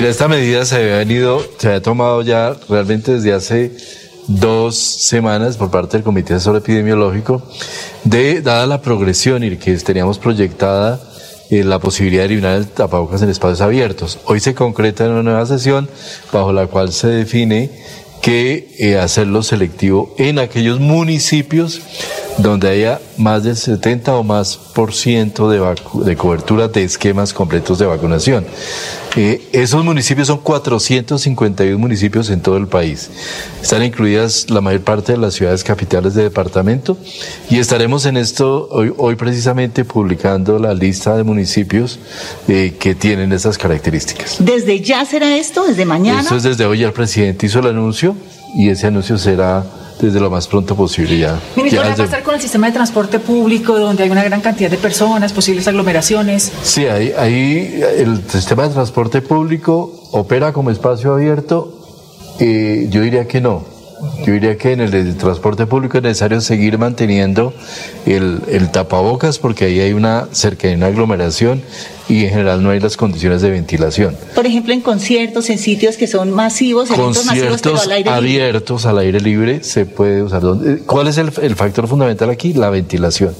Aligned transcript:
Mira, 0.00 0.08
esta 0.12 0.28
medida 0.28 0.64
se 0.64 0.76
había 0.76 0.96
venido, 0.96 1.44
se 1.58 1.66
había 1.66 1.82
tomado 1.82 2.22
ya 2.22 2.56
realmente 2.70 3.12
desde 3.12 3.34
hace 3.34 3.76
dos 4.28 4.78
semanas 4.78 5.58
por 5.58 5.70
parte 5.70 5.98
del 5.98 6.04
Comité 6.04 6.32
Asesor 6.32 6.56
Epidemiológico, 6.56 7.42
de, 8.04 8.40
dada 8.40 8.66
la 8.66 8.80
progresión 8.80 9.44
y 9.44 9.58
que 9.58 9.76
teníamos 9.76 10.18
proyectada 10.18 10.98
eh, 11.50 11.64
la 11.64 11.80
posibilidad 11.80 12.22
de 12.22 12.28
eliminar 12.28 12.56
el 12.56 12.66
tapabocas 12.68 13.20
en 13.20 13.28
espacios 13.28 13.60
abiertos. 13.60 14.18
Hoy 14.24 14.40
se 14.40 14.54
concreta 14.54 15.04
en 15.04 15.10
una 15.10 15.22
nueva 15.22 15.44
sesión 15.44 15.86
bajo 16.32 16.50
la 16.54 16.66
cual 16.66 16.94
se 16.94 17.08
define 17.08 17.70
que 18.22 18.74
eh, 18.78 18.98
hacerlo 18.98 19.42
selectivo 19.42 20.14
en 20.18 20.38
aquellos 20.38 20.80
municipios 20.80 21.80
donde 22.38 22.68
haya 22.68 23.00
más 23.16 23.44
del 23.44 23.56
70 23.56 24.14
o 24.16 24.22
más 24.22 24.56
por 24.56 24.94
ciento 24.94 25.50
de, 25.50 25.60
de 26.04 26.16
cobertura 26.16 26.68
de 26.68 26.84
esquemas 26.84 27.32
completos 27.32 27.78
de 27.78 27.86
vacunación. 27.86 28.46
Eh, 29.16 29.42
esos 29.52 29.84
municipios 29.84 30.28
son 30.28 30.38
451 30.38 31.76
municipios 31.78 32.30
en 32.30 32.40
todo 32.40 32.56
el 32.56 32.68
país. 32.68 33.10
Están 33.60 33.82
incluidas 33.82 34.48
la 34.50 34.60
mayor 34.60 34.82
parte 34.82 35.12
de 35.12 35.18
las 35.18 35.34
ciudades 35.34 35.64
capitales 35.64 36.14
de 36.14 36.22
departamento 36.22 36.96
y 37.50 37.58
estaremos 37.58 38.06
en 38.06 38.16
esto 38.16 38.68
hoy, 38.70 38.92
hoy 38.96 39.16
precisamente 39.16 39.84
publicando 39.84 40.58
la 40.58 40.74
lista 40.74 41.16
de 41.16 41.24
municipios 41.24 41.98
eh, 42.46 42.76
que 42.78 42.94
tienen 42.94 43.32
esas 43.32 43.58
características. 43.58 44.36
¿Desde 44.38 44.80
ya 44.80 45.04
será 45.04 45.36
esto? 45.36 45.66
¿Desde 45.66 45.84
mañana? 45.84 46.20
Eso 46.20 46.36
es 46.36 46.44
desde 46.44 46.64
hoy. 46.64 46.84
El 46.84 46.92
presidente 46.92 47.46
hizo 47.46 47.58
el 47.58 47.66
anuncio 47.66 48.09
y 48.54 48.68
ese 48.68 48.86
anuncio 48.86 49.18
será 49.18 49.64
desde 50.00 50.20
lo 50.20 50.30
más 50.30 50.48
pronto 50.48 50.74
posible 50.74 51.18
ya. 51.18 51.38
Ministro, 51.56 51.82
¿qué 51.82 51.88
va 51.88 51.94
a 51.94 51.96
pasar 51.96 52.22
con 52.22 52.34
el 52.34 52.40
sistema 52.40 52.66
de 52.68 52.72
transporte 52.72 53.18
público 53.18 53.78
donde 53.78 54.04
hay 54.04 54.10
una 54.10 54.24
gran 54.24 54.40
cantidad 54.40 54.70
de 54.70 54.78
personas, 54.78 55.32
posibles 55.32 55.68
aglomeraciones? 55.68 56.50
Sí, 56.62 56.86
ahí, 56.86 57.12
ahí 57.16 57.82
el 57.96 58.22
sistema 58.28 58.66
de 58.66 58.70
transporte 58.70 59.20
público 59.20 59.92
opera 60.12 60.52
como 60.52 60.70
espacio 60.70 61.12
abierto. 61.14 61.76
Eh, 62.38 62.88
yo 62.90 63.02
diría 63.02 63.26
que 63.28 63.40
no. 63.40 63.64
Yo 64.24 64.32
diría 64.32 64.56
que 64.56 64.72
en 64.72 64.80
el 64.80 65.16
transporte 65.18 65.66
público 65.66 65.98
es 65.98 66.02
necesario 66.02 66.40
seguir 66.40 66.78
manteniendo 66.78 67.52
el, 68.06 68.40
el 68.48 68.70
tapabocas 68.70 69.38
porque 69.38 69.66
ahí 69.66 69.80
hay 69.80 69.92
una 69.92 70.26
cercanía, 70.32 70.78
una 70.78 70.86
aglomeración 70.86 71.62
y 72.10 72.24
en 72.24 72.30
general 72.30 72.60
no 72.62 72.70
hay 72.70 72.80
las 72.80 72.96
condiciones 72.96 73.40
de 73.40 73.50
ventilación. 73.50 74.16
Por 74.34 74.44
ejemplo, 74.44 74.72
en 74.74 74.80
conciertos, 74.80 75.48
en 75.48 75.58
sitios 75.58 75.96
que 75.96 76.08
son 76.08 76.32
masivos, 76.32 76.90
eventos 76.90 77.24
masivos, 77.24 77.60
pero 77.62 77.80
al 77.80 77.92
aire 77.92 78.10
abiertos 78.10 78.82
libre. 78.82 78.90
al 78.90 78.98
aire 78.98 79.20
libre 79.20 79.62
se 79.62 79.86
puede 79.86 80.22
usar. 80.22 80.42
¿Cuál 80.86 81.06
es 81.06 81.18
el, 81.18 81.30
el 81.40 81.54
factor 81.54 81.86
fundamental 81.86 82.28
aquí? 82.28 82.52
La 82.52 82.68
ventilación. 82.68 83.32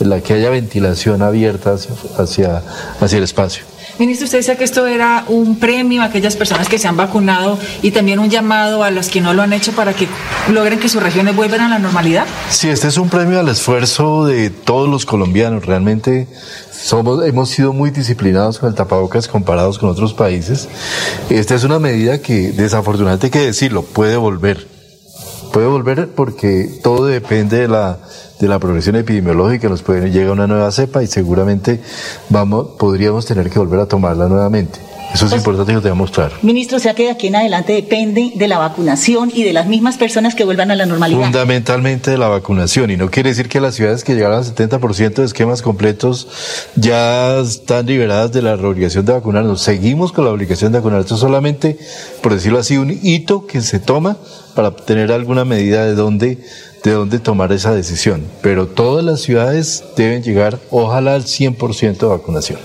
La 0.00 0.20
que 0.20 0.32
haya 0.32 0.48
ventilación 0.48 1.20
abierta 1.20 1.74
hacia, 1.74 1.94
hacia, 2.18 2.62
hacia 3.00 3.18
el 3.18 3.24
espacio. 3.24 3.64
Ministro, 3.98 4.26
usted 4.26 4.38
decía 4.38 4.56
que 4.56 4.64
esto 4.64 4.86
era 4.86 5.24
un 5.28 5.58
premio 5.58 6.02
a 6.02 6.06
aquellas 6.06 6.36
personas 6.36 6.68
que 6.68 6.78
se 6.78 6.86
han 6.86 6.96
vacunado 6.96 7.58
y 7.82 7.92
también 7.92 8.18
un 8.18 8.28
llamado 8.28 8.84
a 8.84 8.90
los 8.90 9.08
que 9.08 9.22
no 9.22 9.32
lo 9.32 9.42
han 9.42 9.52
hecho 9.54 9.72
para 9.72 9.94
que 9.94 10.06
logren 10.52 10.78
que 10.78 10.88
sus 10.88 11.02
regiones 11.02 11.34
vuelvan 11.34 11.62
a 11.62 11.68
la 11.68 11.78
normalidad. 11.78 12.26
Sí, 12.50 12.68
este 12.68 12.88
es 12.88 12.98
un 12.98 13.08
premio 13.08 13.40
al 13.40 13.48
esfuerzo 13.48 14.26
de 14.26 14.50
todos 14.50 14.88
los 14.88 15.06
colombianos. 15.06 15.64
Realmente 15.64 16.28
somos, 16.70 17.26
hemos 17.26 17.48
sido 17.48 17.72
muy 17.72 17.90
disciplinados 17.90 18.58
con 18.58 18.68
el 18.68 18.74
tapabocas 18.74 19.28
comparados 19.28 19.78
con 19.78 19.88
otros 19.88 20.12
países. 20.12 20.68
Esta 21.30 21.54
es 21.54 21.64
una 21.64 21.78
medida 21.78 22.20
que 22.20 22.52
desafortunadamente 22.52 23.26
hay 23.26 23.30
que 23.30 23.46
decirlo, 23.46 23.82
puede 23.82 24.16
volver. 24.16 24.75
Puede 25.56 25.68
volver 25.68 26.10
porque 26.14 26.68
todo 26.82 27.06
depende 27.06 27.60
de 27.60 27.66
la 27.66 27.96
de 28.38 28.46
la 28.46 28.58
progresión 28.58 28.94
epidemiológica, 28.96 29.70
nos 29.70 29.80
puede 29.80 30.10
llegar 30.10 30.32
una 30.32 30.46
nueva 30.46 30.70
cepa 30.70 31.02
y 31.02 31.06
seguramente 31.06 31.80
vamos, 32.28 32.72
podríamos 32.78 33.24
tener 33.24 33.48
que 33.48 33.58
volver 33.58 33.80
a 33.80 33.86
tomarla 33.86 34.28
nuevamente. 34.28 34.85
Eso 35.14 35.24
es 35.24 35.30
pues, 35.30 35.40
importante 35.40 35.72
que 35.72 35.76
lo 35.76 35.82
tengamos 35.82 36.10
claro. 36.10 36.36
Ministro, 36.42 36.76
o 36.76 36.80
sea 36.80 36.94
que 36.94 37.04
de 37.04 37.10
aquí 37.10 37.28
en 37.28 37.36
adelante 37.36 37.72
depende 37.72 38.32
de 38.34 38.48
la 38.48 38.58
vacunación 38.58 39.30
y 39.32 39.44
de 39.44 39.52
las 39.52 39.66
mismas 39.66 39.96
personas 39.96 40.34
que 40.34 40.44
vuelvan 40.44 40.70
a 40.70 40.74
la 40.74 40.86
normalidad. 40.86 41.22
Fundamentalmente 41.22 42.10
de 42.10 42.18
la 42.18 42.28
vacunación. 42.28 42.90
Y 42.90 42.96
no 42.96 43.10
quiere 43.10 43.30
decir 43.30 43.48
que 43.48 43.60
las 43.60 43.74
ciudades 43.74 44.04
que 44.04 44.14
llegaron 44.14 44.38
al 44.38 44.44
70% 44.44 45.14
de 45.14 45.24
esquemas 45.24 45.62
completos 45.62 46.28
ya 46.76 47.38
están 47.38 47.86
liberadas 47.86 48.32
de 48.32 48.42
la 48.42 48.54
obligación 48.54 49.06
de 49.06 49.12
vacunarnos. 49.12 49.62
Seguimos 49.62 50.12
con 50.12 50.24
la 50.24 50.30
obligación 50.30 50.72
de 50.72 50.78
vacunar. 50.78 51.00
Esto 51.00 51.14
es 51.14 51.20
solamente, 51.20 51.78
por 52.22 52.34
decirlo 52.34 52.58
así, 52.58 52.76
un 52.76 52.90
hito 52.90 53.46
que 53.46 53.62
se 53.62 53.78
toma 53.78 54.18
para 54.54 54.74
tener 54.74 55.12
alguna 55.12 55.44
medida 55.44 55.84
de 55.84 55.94
dónde 55.94 56.38
de 56.86 56.92
dónde 56.92 57.18
tomar 57.18 57.50
esa 57.52 57.74
decisión. 57.74 58.24
Pero 58.42 58.68
todas 58.68 59.04
las 59.04 59.20
ciudades 59.20 59.82
deben 59.96 60.22
llegar, 60.22 60.60
ojalá, 60.70 61.14
al 61.14 61.24
100% 61.24 61.98
de 61.98 62.06
vacunación. 62.06 62.58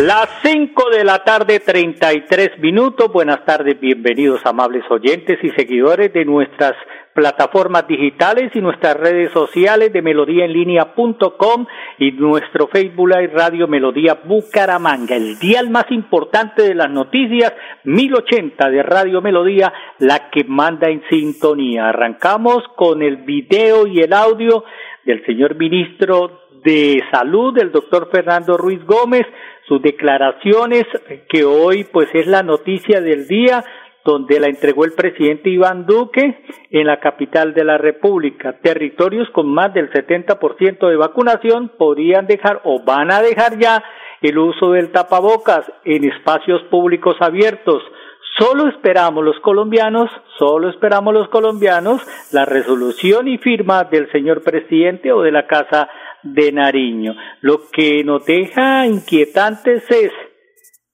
Las 0.00 0.28
5 0.42 0.90
de 0.90 1.04
la 1.04 1.24
tarde, 1.24 1.58
33 1.58 2.58
minutos. 2.58 3.10
Buenas 3.10 3.46
tardes, 3.46 3.80
bienvenidos 3.80 4.44
amables 4.44 4.84
oyentes 4.90 5.38
y 5.42 5.48
seguidores 5.52 6.12
de 6.12 6.26
nuestras 6.26 6.74
plataformas 7.14 7.88
digitales 7.88 8.54
y 8.54 8.60
nuestras 8.60 8.94
redes 8.98 9.32
sociales 9.32 9.94
de 9.94 10.02
melodíaenlínea.com 10.02 11.66
y 11.98 12.12
nuestro 12.12 12.68
Facebook 12.68 13.08
Live 13.08 13.32
Radio 13.32 13.66
Melodía 13.68 14.18
Bucaramanga, 14.22 15.16
el 15.16 15.38
dial 15.38 15.70
más 15.70 15.90
importante 15.90 16.64
de 16.64 16.74
las 16.74 16.90
noticias, 16.90 17.54
1080 17.84 18.68
de 18.68 18.82
Radio 18.82 19.22
Melodía, 19.22 19.72
la 19.98 20.28
que 20.28 20.44
manda 20.44 20.90
en 20.90 21.02
sintonía. 21.08 21.88
Arrancamos 21.88 22.64
con 22.76 23.00
el 23.00 23.16
video 23.24 23.86
y 23.86 24.00
el 24.00 24.12
audio 24.12 24.62
del 25.06 25.24
señor 25.24 25.54
ministro 25.54 26.42
de 26.62 27.02
Salud, 27.12 27.56
el 27.58 27.70
doctor 27.70 28.10
Fernando 28.10 28.56
Ruiz 28.58 28.84
Gómez, 28.84 29.24
sus 29.66 29.82
declaraciones 29.82 30.84
que 31.28 31.44
hoy 31.44 31.84
pues 31.84 32.08
es 32.14 32.26
la 32.26 32.42
noticia 32.42 33.00
del 33.00 33.26
día 33.26 33.64
donde 34.06 34.38
la 34.38 34.46
entregó 34.46 34.84
el 34.84 34.92
presidente 34.92 35.50
Iván 35.50 35.84
Duque 35.84 36.44
en 36.70 36.86
la 36.86 37.00
capital 37.00 37.52
de 37.52 37.64
la 37.64 37.76
República. 37.76 38.56
Territorios 38.62 39.28
con 39.30 39.52
más 39.52 39.74
del 39.74 39.90
70% 39.90 40.88
de 40.88 40.96
vacunación 40.96 41.72
podrían 41.76 42.26
dejar 42.28 42.60
o 42.64 42.84
van 42.84 43.10
a 43.10 43.20
dejar 43.20 43.58
ya 43.58 43.82
el 44.22 44.38
uso 44.38 44.70
del 44.70 44.92
tapabocas 44.92 45.70
en 45.84 46.04
espacios 46.04 46.62
públicos 46.70 47.16
abiertos. 47.20 47.82
Solo 48.38 48.68
esperamos 48.68 49.24
los 49.24 49.40
colombianos, 49.40 50.10
solo 50.38 50.68
esperamos 50.68 51.12
los 51.12 51.28
colombianos 51.28 52.02
la 52.32 52.44
resolución 52.44 53.28
y 53.28 53.38
firma 53.38 53.84
del 53.84 54.10
señor 54.12 54.42
presidente 54.42 55.10
o 55.10 55.22
de 55.22 55.32
la 55.32 55.46
Casa 55.46 55.88
de 56.34 56.52
Nariño. 56.52 57.14
Lo 57.40 57.68
que 57.70 58.02
nos 58.04 58.24
deja 58.24 58.86
inquietantes 58.86 59.84
es 59.90 60.10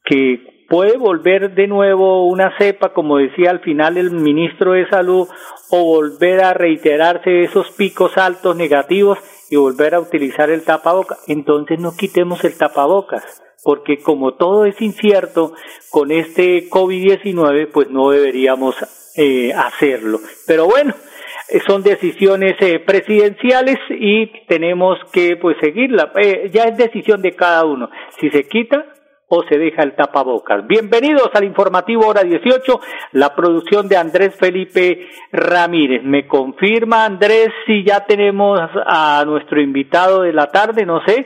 que 0.05 0.67
puede 0.69 0.97
volver 0.97 1.55
de 1.55 1.67
nuevo 1.67 2.27
una 2.27 2.57
cepa, 2.57 2.93
como 2.95 3.19
decía 3.19 3.51
al 3.51 3.61
final 3.61 3.99
el 3.99 4.11
ministro 4.11 4.73
de 4.73 4.89
Salud, 4.89 5.29
o 5.71 5.85
volver 5.85 6.41
a 6.41 6.55
reiterarse 6.55 7.43
esos 7.43 7.71
picos 7.73 8.17
altos 8.17 8.57
negativos 8.57 9.19
y 9.51 9.57
volver 9.57 9.95
a 9.95 10.01
utilizar 10.01 10.51
el 10.51 10.65
tapabocas. 10.65 11.19
Entonces 11.29 11.79
no 11.79 11.95
quitemos 11.95 12.43
el 12.45 12.57
tapabocas, 12.57 13.43
porque 13.63 13.99
como 13.99 14.35
todo 14.35 14.65
es 14.65 14.81
incierto 14.81 15.53
con 15.91 16.11
este 16.11 16.71
COVID-19, 16.71 17.69
pues 17.71 17.91
no 17.91 18.09
deberíamos 18.09 18.75
eh, 19.17 19.53
hacerlo. 19.53 20.21
Pero 20.47 20.67
bueno, 20.67 20.95
son 21.67 21.83
decisiones 21.83 22.55
eh, 22.61 22.79
presidenciales 22.81 23.79
y 23.91 24.27
tenemos 24.47 24.99
que 25.13 25.37
pues 25.37 25.57
seguirla. 25.61 26.13
Eh, 26.17 26.51
ya 26.53 26.65
es 26.65 26.77
decisión 26.77 27.23
de 27.23 27.33
cada 27.33 27.65
uno. 27.65 27.91
Si 28.19 28.31
se 28.31 28.49
quita, 28.49 28.87
o 29.35 29.43
se 29.49 29.57
deja 29.57 29.83
el 29.83 29.97
tapabocas. 29.97 30.67
Bienvenidos 30.67 31.31
al 31.33 31.45
informativo 31.45 32.07
hora 32.07 32.23
18, 32.23 32.81
la 33.13 33.35
producción 33.35 33.89
de 33.89 33.97
Andrés 33.97 34.35
Felipe 34.39 35.09
Ramírez. 35.33 36.03
Me 36.05 36.27
confirma 36.27 37.07
Andrés 37.07 37.49
si 37.65 37.83
ya 37.83 38.05
tenemos 38.05 38.61
a 38.85 39.25
nuestro 39.27 39.59
invitado 39.59 40.21
de 40.21 40.35
la 40.35 40.49
tarde, 40.49 40.85
no 40.85 41.01
sé. 41.07 41.25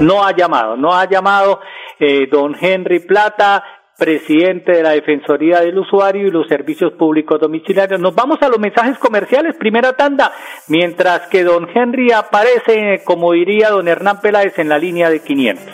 No 0.00 0.26
ha 0.26 0.36
llamado, 0.36 0.76
no 0.76 0.92
ha 0.92 1.08
llamado 1.08 1.60
eh, 1.98 2.28
don 2.30 2.54
Henry 2.60 3.00
Plata 3.00 3.64
presidente 3.98 4.72
de 4.72 4.82
la 4.84 4.90
Defensoría 4.90 5.60
del 5.60 5.76
Usuario 5.76 6.28
y 6.28 6.30
los 6.30 6.46
Servicios 6.46 6.92
Públicos 6.92 7.40
Domiciliarios. 7.40 8.00
Nos 8.00 8.14
vamos 8.14 8.38
a 8.40 8.48
los 8.48 8.60
mensajes 8.60 8.96
comerciales, 8.98 9.56
primera 9.58 9.94
tanda, 9.94 10.32
mientras 10.68 11.22
que 11.28 11.42
don 11.42 11.66
Henry 11.74 12.12
aparece, 12.12 13.02
como 13.04 13.32
diría 13.32 13.70
don 13.70 13.88
Hernán 13.88 14.20
Peláez, 14.20 14.56
en 14.58 14.68
la 14.68 14.78
línea 14.78 15.10
de 15.10 15.20
500. 15.20 15.66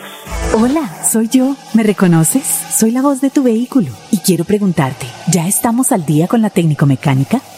Hola, 0.55 0.87
soy 1.03 1.29
yo. 1.29 1.55
¿Me 1.75 1.83
reconoces? 1.83 2.43
Soy 2.43 2.91
la 2.91 3.03
voz 3.03 3.21
de 3.21 3.29
tu 3.29 3.43
vehículo 3.43 3.89
y 4.11 4.17
quiero 4.19 4.43
preguntarte, 4.43 5.05
¿ya 5.31 5.47
estamos 5.47 5.91
al 5.91 6.05
día 6.05 6.27
con 6.27 6.41
la 6.41 6.49
técnico 6.49 6.87
mecánica? 6.87 7.41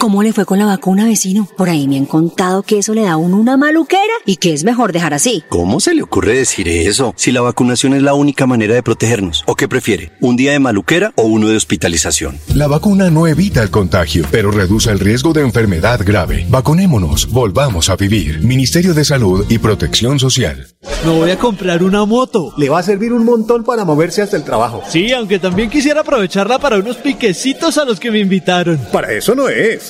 ¿Cómo 0.00 0.22
le 0.22 0.32
fue 0.32 0.46
con 0.46 0.58
la 0.58 0.64
vacuna, 0.64 1.04
vecino? 1.04 1.46
Por 1.58 1.68
ahí 1.68 1.86
me 1.86 1.98
han 1.98 2.06
contado 2.06 2.62
que 2.62 2.78
eso 2.78 2.94
le 2.94 3.02
da 3.02 3.12
a 3.12 3.16
uno 3.18 3.36
una 3.36 3.58
maluquera 3.58 4.00
y 4.24 4.36
que 4.36 4.54
es 4.54 4.64
mejor 4.64 4.92
dejar 4.92 5.12
así. 5.12 5.44
¿Cómo 5.50 5.78
se 5.78 5.92
le 5.92 6.00
ocurre 6.00 6.38
decir 6.38 6.70
eso? 6.70 7.12
Si 7.18 7.30
la 7.32 7.42
vacunación 7.42 7.92
es 7.92 8.00
la 8.00 8.14
única 8.14 8.46
manera 8.46 8.74
de 8.74 8.82
protegernos. 8.82 9.44
¿O 9.46 9.56
qué 9.56 9.68
prefiere? 9.68 10.12
¿Un 10.22 10.36
día 10.36 10.52
de 10.52 10.58
maluquera 10.58 11.12
o 11.16 11.24
uno 11.24 11.48
de 11.48 11.56
hospitalización? 11.56 12.38
La 12.54 12.66
vacuna 12.66 13.10
no 13.10 13.26
evita 13.26 13.62
el 13.62 13.70
contagio, 13.70 14.24
pero 14.30 14.50
reduce 14.50 14.90
el 14.90 15.00
riesgo 15.00 15.34
de 15.34 15.42
enfermedad 15.42 16.00
grave. 16.02 16.46
Vacunémonos, 16.48 17.30
volvamos 17.30 17.90
a 17.90 17.96
vivir. 17.96 18.40
Ministerio 18.40 18.94
de 18.94 19.04
Salud 19.04 19.44
y 19.50 19.58
Protección 19.58 20.18
Social. 20.18 20.66
Me 21.04 21.10
voy 21.10 21.30
a 21.30 21.38
comprar 21.38 21.82
una 21.82 22.06
moto. 22.06 22.54
Le 22.56 22.70
va 22.70 22.78
a 22.78 22.82
servir 22.82 23.12
un 23.12 23.26
montón 23.26 23.64
para 23.64 23.84
moverse 23.84 24.22
hasta 24.22 24.38
el 24.38 24.44
trabajo. 24.44 24.82
Sí, 24.88 25.12
aunque 25.12 25.38
también 25.38 25.68
quisiera 25.68 26.00
aprovecharla 26.00 26.58
para 26.58 26.78
unos 26.78 26.96
piquecitos 26.96 27.76
a 27.76 27.84
los 27.84 28.00
que 28.00 28.10
me 28.10 28.18
invitaron. 28.18 28.78
Para 28.90 29.12
eso 29.12 29.34
no 29.34 29.46
es. 29.50 29.89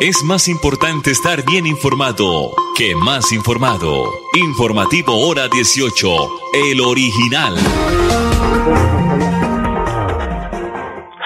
Es 0.00 0.24
más 0.24 0.48
importante 0.48 1.12
estar 1.12 1.38
bien 1.48 1.66
informado 1.66 2.50
que 2.76 2.96
más 2.96 3.32
informado. 3.32 4.10
Informativo 4.34 5.12
Hora 5.20 5.46
18, 5.46 6.08
el 6.72 6.80
original. 6.80 7.54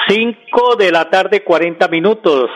5 0.07 0.77
de 0.79 0.93
la 0.93 1.09
tarde, 1.09 1.43
40 1.43 1.89
minutos. 1.89 2.51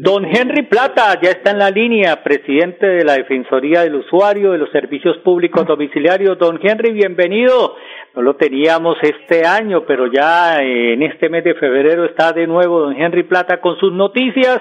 Don 0.00 0.26
Henry 0.26 0.64
Plata 0.64 1.18
ya 1.22 1.30
está 1.30 1.52
en 1.52 1.58
la 1.58 1.70
línea, 1.70 2.22
presidente 2.22 2.86
de 2.86 3.04
la 3.04 3.14
Defensoría 3.14 3.80
del 3.80 3.96
Usuario 3.96 4.52
de 4.52 4.58
los 4.58 4.70
Servicios 4.70 5.16
Públicos 5.24 5.66
Domiciliarios. 5.66 6.38
Don 6.38 6.60
Henry, 6.62 6.92
bienvenido. 6.92 7.76
No 8.14 8.20
lo 8.20 8.36
teníamos 8.36 8.98
este 9.00 9.46
año, 9.46 9.86
pero 9.86 10.06
ya 10.12 10.62
en 10.62 11.02
este 11.02 11.30
mes 11.30 11.44
de 11.44 11.54
febrero 11.54 12.04
está 12.04 12.32
de 12.32 12.46
nuevo 12.46 12.80
don 12.80 12.94
Henry 12.94 13.22
Plata 13.22 13.60
con 13.62 13.78
sus 13.78 13.92
noticias 13.92 14.60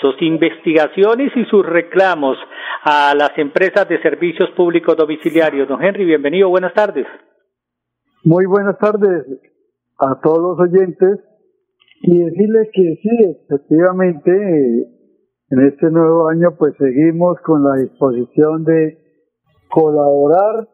sus 0.00 0.20
investigaciones 0.22 1.32
y 1.36 1.44
sus 1.46 1.64
reclamos 1.66 2.36
a 2.84 3.14
las 3.14 3.36
empresas 3.36 3.88
de 3.88 4.00
servicios 4.00 4.50
públicos 4.50 4.96
domiciliarios. 4.96 5.68
Don 5.68 5.82
Henry, 5.82 6.04
bienvenido, 6.04 6.48
buenas 6.48 6.72
tardes. 6.74 7.06
Muy 8.24 8.46
buenas 8.46 8.78
tardes 8.78 9.24
a 9.98 10.20
todos 10.22 10.58
los 10.58 10.68
oyentes 10.68 11.20
y 12.02 12.18
decirles 12.18 12.68
que 12.72 12.98
sí, 13.02 13.36
efectivamente, 13.44 14.30
en 15.50 15.66
este 15.66 15.90
nuevo 15.90 16.28
año 16.28 16.56
pues 16.56 16.74
seguimos 16.78 17.40
con 17.40 17.64
la 17.64 17.76
disposición 17.76 18.64
de 18.64 18.98
colaborar, 19.68 20.68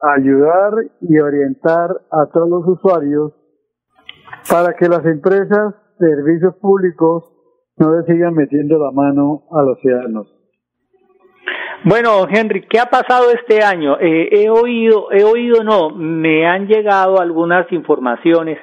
ayudar 0.00 0.72
y 1.00 1.18
orientar 1.18 1.90
a 2.10 2.26
todos 2.32 2.48
los 2.48 2.78
usuarios 2.78 3.32
para 4.50 4.74
que 4.74 4.88
las 4.88 5.04
empresas, 5.06 5.74
servicios 5.98 6.56
públicos, 6.56 7.33
no 7.76 7.96
le 7.96 8.04
sigan 8.04 8.34
metiendo 8.34 8.78
la 8.78 8.90
mano 8.90 9.44
a 9.50 9.62
los 9.62 9.80
ciudadanos. 9.80 10.32
Bueno, 11.84 12.26
Henry, 12.30 12.62
¿qué 12.62 12.78
ha 12.78 12.86
pasado 12.86 13.30
este 13.30 13.62
año? 13.62 13.98
Eh, 14.00 14.28
he 14.32 14.48
oído, 14.48 15.12
he 15.12 15.22
oído, 15.22 15.62
no, 15.62 15.90
me 15.90 16.46
han 16.46 16.66
llegado 16.66 17.20
algunas 17.20 17.70
informaciones, 17.72 18.58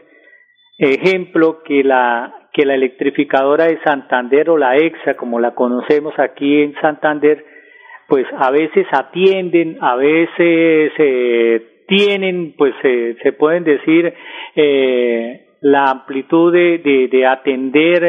ejemplo, 0.79 1.61
que 1.63 1.83
la 1.83 2.41
que 2.53 2.65
la 2.65 2.75
electrificadora 2.75 3.65
de 3.65 3.79
Santander 3.83 4.49
o 4.49 4.57
la 4.57 4.75
EXA, 4.75 5.15
como 5.15 5.39
la 5.39 5.55
conocemos 5.55 6.13
aquí 6.19 6.61
en 6.61 6.73
Santander, 6.81 7.45
pues 8.07 8.25
a 8.37 8.51
veces 8.51 8.85
atienden, 8.91 9.77
a 9.79 9.95
veces 9.95 10.91
eh, 10.97 11.83
tienen, 11.87 12.53
pues 12.57 12.73
eh, 12.83 13.15
se 13.23 13.31
pueden 13.31 13.63
decir, 13.63 14.13
eh, 14.55 15.47
la 15.61 15.85
amplitud 15.85 16.51
de, 16.51 16.79
de, 16.79 17.07
de 17.07 17.25
atender 17.25 18.03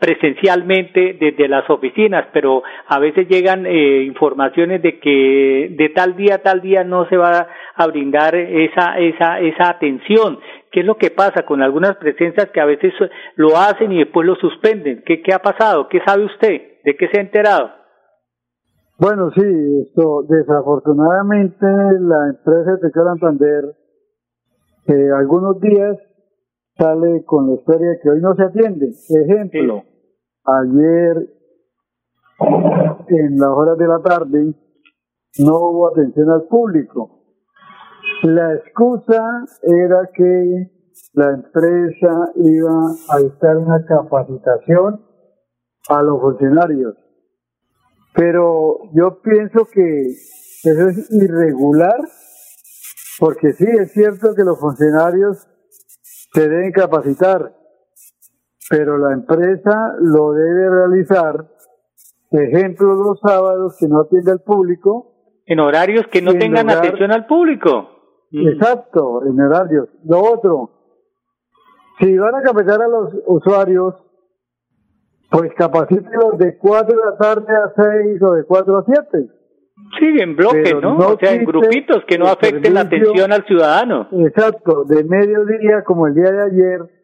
presencialmente 0.00 1.16
desde 1.20 1.46
las 1.46 1.68
oficinas, 1.68 2.26
pero 2.32 2.62
a 2.88 2.98
veces 2.98 3.28
llegan 3.28 3.66
eh, 3.66 4.02
informaciones 4.02 4.82
de 4.82 4.98
que 4.98 5.74
de 5.76 5.88
tal 5.90 6.16
día 6.16 6.36
a 6.36 6.38
tal 6.38 6.62
día 6.62 6.82
no 6.84 7.06
se 7.08 7.16
va 7.16 7.46
a 7.74 7.86
brindar 7.86 8.34
esa 8.34 8.98
esa 8.98 9.38
esa 9.40 9.68
atención. 9.68 10.38
¿Qué 10.72 10.80
es 10.80 10.86
lo 10.86 10.96
que 10.96 11.10
pasa 11.10 11.44
con 11.44 11.62
algunas 11.62 11.96
presencias 11.96 12.48
que 12.50 12.60
a 12.60 12.64
veces 12.64 12.94
lo 13.36 13.56
hacen 13.56 13.92
y 13.92 13.98
después 13.98 14.26
lo 14.26 14.36
suspenden? 14.36 15.02
¿Qué, 15.04 15.20
qué 15.20 15.34
ha 15.34 15.40
pasado? 15.40 15.88
¿Qué 15.88 16.00
sabe 16.06 16.24
usted? 16.24 16.62
¿De 16.84 16.96
qué 16.96 17.08
se 17.08 17.18
ha 17.18 17.22
enterado? 17.22 17.70
Bueno, 18.98 19.30
sí, 19.32 19.42
esto, 19.86 20.22
desafortunadamente 20.28 21.66
la 21.66 22.28
empresa 22.30 22.76
de 22.80 22.90
Santander 22.90 23.64
eh, 24.86 25.10
algunos 25.16 25.60
días 25.60 25.96
sale 26.76 27.24
con 27.24 27.48
la 27.48 27.54
historia 27.54 27.98
que 28.02 28.10
hoy 28.10 28.20
no 28.20 28.34
se 28.34 28.42
atiende. 28.42 28.88
Ejemplo, 29.24 29.82
ayer 30.44 31.36
en 33.08 33.38
las 33.38 33.48
horas 33.50 33.78
de 33.78 33.86
la 33.86 34.00
tarde 34.00 34.54
no 35.38 35.56
hubo 35.56 35.88
atención 35.90 36.30
al 36.30 36.42
público. 36.48 37.20
La 38.22 38.54
excusa 38.54 39.44
era 39.62 40.08
que 40.14 40.70
la 41.14 41.30
empresa 41.30 42.32
iba 42.36 42.90
a 43.08 43.18
dictar 43.18 43.56
una 43.56 43.84
capacitación 43.84 45.04
a 45.88 46.02
los 46.02 46.20
funcionarios. 46.20 46.94
Pero 48.14 48.78
yo 48.92 49.20
pienso 49.22 49.66
que 49.72 50.06
eso 50.64 50.88
es 50.88 51.10
irregular, 51.12 52.00
porque 53.18 53.52
sí, 53.52 53.66
es 53.66 53.92
cierto 53.92 54.34
que 54.34 54.44
los 54.44 54.58
funcionarios 54.58 55.46
se 56.32 56.48
deben 56.48 56.72
capacitar, 56.72 57.54
pero 58.70 58.98
la 58.98 59.12
empresa 59.12 59.96
lo 59.98 60.30
debe 60.32 60.70
realizar, 60.70 61.44
ejemplo, 62.30 62.94
los 62.94 63.18
sábados 63.18 63.76
que 63.80 63.88
no 63.88 64.02
atiende 64.02 64.30
al 64.30 64.42
público. 64.42 65.42
En 65.44 65.58
horarios 65.58 66.06
que 66.06 66.22
no 66.22 66.34
tengan 66.34 66.70
atención 66.70 67.10
al 67.10 67.26
público. 67.26 67.88
Mm. 68.30 68.46
Exacto, 68.46 69.26
en 69.26 69.40
horarios. 69.40 69.88
Lo 70.04 70.20
otro, 70.20 70.70
si 71.98 72.16
van 72.16 72.36
a 72.36 72.42
capacitar 72.42 72.80
a 72.80 72.86
los 72.86 73.12
usuarios, 73.26 73.96
pues 75.32 75.52
capacítenlos 75.56 76.38
de 76.38 76.56
4 76.56 76.96
de 76.96 77.04
la 77.10 77.16
tarde 77.18 77.52
a 77.52 77.72
6 77.74 78.22
o 78.22 78.34
de 78.34 78.44
4 78.44 78.78
a 78.78 78.84
7. 78.84 79.30
Sí, 79.98 80.16
en 80.20 80.36
bloques, 80.36 80.74
¿no? 80.80 80.96
O 80.96 81.18
sea, 81.18 81.32
en 81.32 81.44
grupitos 81.44 82.04
que 82.06 82.18
no 82.18 82.26
afecten 82.26 82.74
la 82.74 82.82
atención 82.82 83.32
al 83.32 83.44
ciudadano. 83.46 84.06
Exacto, 84.12 84.84
de 84.84 85.02
mediodía 85.02 85.82
como 85.82 86.06
el 86.06 86.14
día 86.14 86.30
de 86.30 86.42
ayer, 86.42 86.99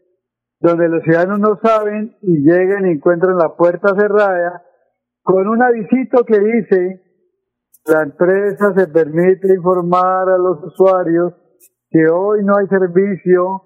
donde 0.67 0.89
los 0.89 1.05
ciudadanos 1.05 1.39
no 1.39 1.61
saben 1.63 2.17
y 2.23 2.43
llegan 2.43 2.89
y 2.89 2.91
encuentran 2.91 3.37
la 3.39 3.55
puerta 3.55 3.95
cerrada 3.97 4.65
con 5.23 5.47
un 5.47 5.63
avisito 5.63 6.25
que 6.25 6.41
dice 6.41 7.03
la 7.87 8.03
empresa 8.03 8.75
se 8.75 8.89
permite 8.89 9.55
informar 9.55 10.29
a 10.29 10.37
los 10.37 10.65
usuarios 10.65 11.35
que 11.89 12.09
hoy 12.09 12.45
no 12.45 12.57
hay 12.57 12.67
servicio 12.67 13.63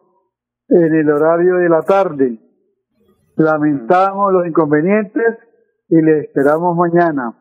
en 0.68 0.94
el 0.94 1.10
horario 1.10 1.56
de 1.56 1.68
la 1.70 1.80
tarde. 1.80 2.38
Lamentamos 3.36 4.30
los 4.34 4.46
inconvenientes 4.46 5.38
y 5.88 6.02
le 6.02 6.20
esperamos 6.20 6.76
mañana. 6.76 7.34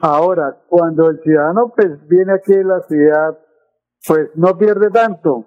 Ahora, 0.00 0.56
cuando 0.68 1.10
el 1.10 1.20
ciudadano 1.20 1.70
pues 1.76 2.08
viene 2.08 2.32
aquí 2.32 2.54
a 2.54 2.64
la 2.64 2.80
ciudad, 2.88 3.38
pues 4.06 4.30
no 4.36 4.56
pierde 4.56 4.88
tanto. 4.88 5.44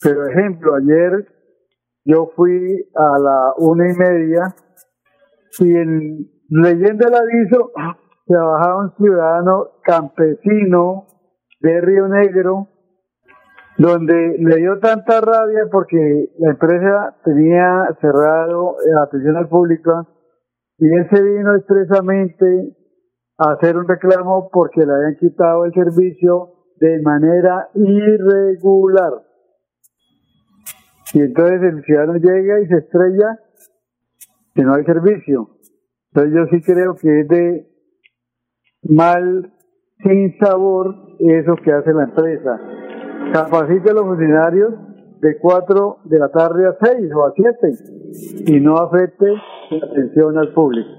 Pero 0.00 0.26
ejemplo, 0.26 0.74
ayer 0.74 1.31
yo 2.04 2.30
fui 2.34 2.88
a 2.94 3.18
la 3.18 3.54
una 3.58 3.90
y 3.90 3.94
media 3.96 4.54
y 5.60 5.76
en, 5.76 6.30
leyendo 6.48 7.08
el 7.08 7.14
aviso 7.14 7.70
se 8.26 8.36
bajaba 8.36 8.84
un 8.84 8.96
ciudadano 8.96 9.68
campesino 9.82 11.06
de 11.60 11.80
Río 11.80 12.08
Negro 12.08 12.68
donde 13.78 14.36
le 14.38 14.56
dio 14.56 14.78
tanta 14.80 15.20
rabia 15.20 15.66
porque 15.70 16.30
la 16.38 16.50
empresa 16.50 17.16
tenía 17.24 17.88
cerrado 18.00 18.76
la 18.92 19.02
atención 19.04 19.36
al 19.36 19.48
público 19.48 20.06
y 20.78 20.86
él 20.92 21.08
se 21.10 21.22
vino 21.22 21.54
expresamente 21.56 22.76
a 23.38 23.52
hacer 23.52 23.76
un 23.76 23.88
reclamo 23.88 24.50
porque 24.52 24.84
le 24.84 24.92
habían 24.92 25.16
quitado 25.16 25.64
el 25.64 25.72
servicio 25.72 26.52
de 26.78 27.00
manera 27.02 27.68
irregular. 27.74 29.22
Y 31.14 31.20
entonces 31.20 31.62
el 31.62 31.82
ciudadano 31.84 32.14
llega 32.14 32.60
y 32.60 32.66
se 32.66 32.76
estrella 32.78 33.38
que 34.54 34.62
no 34.62 34.74
hay 34.74 34.84
servicio. 34.84 35.50
Entonces 36.12 36.34
yo 36.34 36.46
sí 36.50 36.62
creo 36.62 36.94
que 36.96 37.20
es 37.20 37.28
de 37.28 37.66
mal, 38.88 39.52
sin 40.02 40.36
sabor, 40.38 40.94
eso 41.20 41.56
que 41.56 41.72
hace 41.72 41.92
la 41.92 42.04
empresa. 42.04 42.60
Capacite 43.32 43.90
a 43.90 43.94
los 43.94 44.04
funcionarios 44.04 44.74
de 45.20 45.38
4 45.38 45.98
de 46.04 46.18
la 46.18 46.28
tarde 46.30 46.66
a 46.66 46.76
6 46.82 47.12
o 47.14 47.24
a 47.24 47.32
7 47.34 47.54
y 48.46 48.60
no 48.60 48.76
afecte 48.76 49.26
la 49.70 49.86
atención 49.86 50.36
al 50.36 50.52
público. 50.52 50.90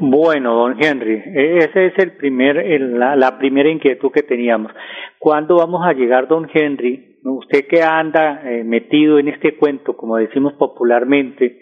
Bueno, 0.00 0.54
don 0.54 0.76
Henry, 0.78 1.14
e-, 1.14 1.58
ese 1.58 1.86
es 1.86 1.98
el 1.98 2.12
primer, 2.12 2.56
la, 2.80 3.16
la, 3.16 3.38
primera 3.38 3.68
inquietud 3.68 4.12
que 4.12 4.22
teníamos. 4.22 4.70
¿Cuándo 5.18 5.56
vamos 5.56 5.84
a 5.84 5.92
llegar, 5.92 6.28
don 6.28 6.46
Henry? 6.52 7.07
Usted 7.34 7.66
que 7.68 7.82
anda 7.82 8.42
eh, 8.44 8.64
metido 8.64 9.18
en 9.18 9.28
este 9.28 9.56
cuento, 9.56 9.96
como 9.96 10.16
decimos 10.16 10.54
popularmente, 10.54 11.58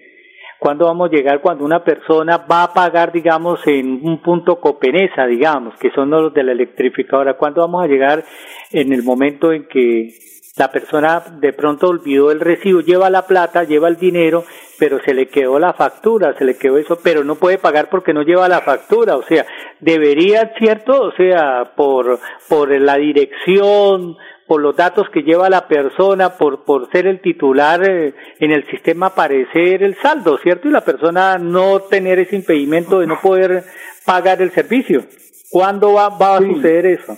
¿Cuándo 0.59 0.87
vamos 0.87 1.11
a 1.11 1.15
llegar 1.15 1.43
cuando 1.43 1.65
una 1.65 1.85
persona 1.85 2.39
va 2.39 2.63
a 2.63 2.73
pagar, 2.73 3.13
digamos, 3.13 3.61
en 3.67 4.01
un 4.03 4.23
punto 4.23 4.59
Copenesa, 4.59 5.27
digamos, 5.27 5.79
que 5.79 5.91
son 5.91 6.09
los 6.11 6.33
de 6.33 6.43
la 6.45 6.53
electrificadora? 6.53 7.37
¿Cuándo 7.37 7.61
vamos 7.61 7.85
a 7.85 7.87
llegar 7.87 8.25
en 8.73 8.93
el 8.93 9.03
momento 9.03 9.53
en 9.53 9.69
que 9.69 10.15
la 10.57 10.73
persona 10.73 11.23
de 11.39 11.53
pronto 11.53 11.89
olvidó 11.89 12.31
el 12.31 12.41
recibo, 12.41 12.81
lleva 12.81 13.11
la 13.11 13.27
plata, 13.27 13.65
lleva 13.65 13.89
el 13.89 13.97
dinero, 13.97 14.45
pero 14.79 14.99
se 15.05 15.13
le 15.13 15.29
quedó 15.29 15.59
la 15.59 15.75
factura, 15.75 16.35
se 16.39 16.47
le 16.47 16.57
quedó 16.57 16.79
eso, 16.79 16.99
pero 17.05 17.23
no 17.23 17.35
puede 17.35 17.59
pagar 17.59 17.91
porque 17.91 18.15
no 18.15 18.23
lleva 18.23 18.49
la 18.49 18.63
factura, 18.63 19.17
o 19.17 19.23
sea, 19.25 19.45
debería, 19.81 20.55
¿cierto? 20.59 20.99
O 21.03 21.13
sea, 21.13 21.75
por, 21.77 22.19
por 22.49 22.71
la 22.81 22.97
dirección, 22.97 24.17
por 24.47 24.61
los 24.61 24.77
datos 24.77 25.07
que 25.13 25.23
lleva 25.23 25.51
la 25.51 25.69
persona, 25.69 26.37
por, 26.37 26.65
por 26.65 26.91
ser 26.91 27.07
el 27.07 27.21
titular 27.21 27.89
eh, 27.89 28.15
en 28.39 28.53
el 28.53 28.67
sistema 28.69 29.07
aparecer 29.07 29.83
el 29.83 29.97
saldo, 29.97 30.39
¿cierto? 30.39 30.69
Y 30.69 30.73
la 30.73 30.85
persona 30.85 31.39
no 31.39 31.81
tener 31.81 32.19
ese 32.19 32.37
impedimento 32.37 33.01
de 33.01 33.07
no 33.07 33.21
poder 33.21 33.65
pagar 34.05 34.41
el 34.43 34.53
servicio. 34.53 35.05
¿Cuándo 35.51 35.95
va, 35.95 36.09
va 36.11 36.37
a 36.37 36.43
suceder 36.43 36.87
eso? 36.87 37.17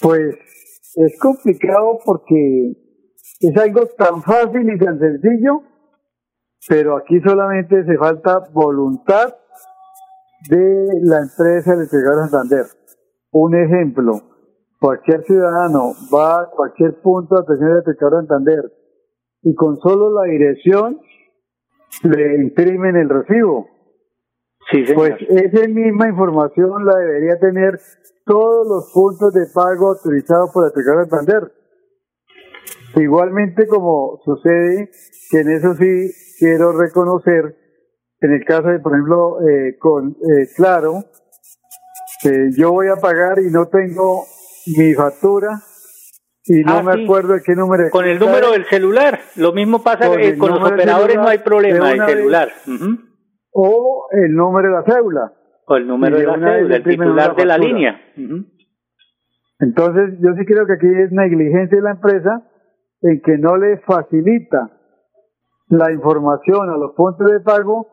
Pues 0.00 0.36
es 0.94 1.18
complicado 1.20 1.98
porque 2.04 2.72
es 3.40 3.56
algo 3.56 3.86
tan 3.96 4.22
fácil 4.22 4.68
y 4.68 4.78
tan 4.78 4.98
sencillo, 4.98 5.62
pero 6.68 6.96
aquí 6.96 7.20
solamente 7.20 7.84
se 7.84 7.96
falta 7.96 8.40
voluntad 8.52 9.34
de 10.48 10.86
la 11.02 11.20
empresa 11.20 11.74
Electricidad 11.74 12.28
Santander. 12.28 12.66
Un 13.30 13.54
ejemplo, 13.54 14.27
cualquier 14.78 15.24
ciudadano 15.24 15.92
va 16.14 16.42
a 16.42 16.50
cualquier 16.50 17.00
punto 17.00 17.34
de 17.34 17.42
atención 17.42 17.70
Electricidad 17.70 18.10
Santander 18.10 18.72
y 19.42 19.54
con 19.54 19.78
solo 19.78 20.10
la 20.12 20.30
dirección 20.30 21.00
le 22.02 22.42
imprimen 22.42 22.96
el 22.96 23.08
recibo. 23.08 23.66
Sí, 24.70 24.84
Pues 24.94 25.14
esa 25.28 25.66
misma 25.66 26.08
información 26.08 26.84
la 26.84 26.96
debería 26.98 27.38
tener 27.38 27.80
todos 28.26 28.68
los 28.68 28.92
puntos 28.92 29.32
de 29.32 29.46
pago 29.54 29.88
autorizados 29.88 30.50
por 30.52 30.68
Secretaría 30.68 31.04
de 31.04 31.08
Santander. 31.08 31.52
Igualmente 32.96 33.66
como 33.66 34.20
sucede, 34.24 34.90
que 35.30 35.40
en 35.40 35.50
eso 35.50 35.74
sí 35.74 36.10
quiero 36.38 36.72
reconocer, 36.72 37.56
en 38.20 38.32
el 38.32 38.44
caso 38.44 38.68
de, 38.68 38.80
por 38.80 38.92
ejemplo, 38.92 39.38
eh, 39.48 39.78
con 39.78 40.10
eh, 40.10 40.48
Claro, 40.56 41.04
que 42.22 42.50
yo 42.56 42.72
voy 42.72 42.88
a 42.88 42.96
pagar 42.96 43.38
y 43.38 43.50
no 43.50 43.68
tengo 43.68 44.24
mi 44.76 44.92
factura 44.94 45.60
y 46.44 46.62
no 46.62 46.78
Ah, 46.78 46.82
me 46.82 46.92
sí. 46.94 47.04
acuerdo 47.04 47.34
de 47.34 47.42
qué 47.42 47.54
número 47.54 47.84
Con 47.90 48.06
el 48.06 48.18
número 48.18 48.50
del 48.52 48.64
celular. 48.66 49.20
Lo 49.36 49.52
mismo 49.52 49.82
pasa 49.82 50.08
Con 50.08 50.18
eh, 50.20 50.28
el 50.28 50.38
con 50.38 50.50
los 50.50 50.60
operadores, 50.70 51.16
no 51.16 51.28
hay 51.28 51.38
problema 51.38 51.90
de 51.92 51.98
vez. 52.00 52.06
celular. 52.06 52.48
O 53.52 54.06
el 54.12 54.34
número 54.34 54.68
de 54.68 54.74
la 54.74 54.82
cédula. 54.84 55.32
O 55.66 55.76
el 55.76 55.86
número 55.86 56.16
de 56.16 56.22
de 56.22 56.26
la 56.26 56.34
cédula, 56.34 56.76
el 56.76 56.82
titular 56.84 57.36
de 57.36 57.44
la 57.44 57.58
línea. 57.58 58.00
Entonces, 59.60 60.18
yo 60.20 60.30
sí 60.38 60.44
creo 60.46 60.66
que 60.66 60.74
aquí 60.74 60.86
es 60.86 61.10
negligencia 61.12 61.76
de 61.76 61.82
la 61.82 61.90
empresa 61.92 62.42
en 63.02 63.20
que 63.22 63.36
no 63.38 63.56
le 63.56 63.78
facilita 63.78 64.70
la 65.68 65.92
información 65.92 66.70
a 66.70 66.76
los 66.78 66.92
puntos 66.94 67.30
de 67.30 67.40
pago 67.40 67.88